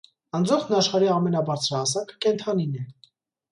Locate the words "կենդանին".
2.27-2.75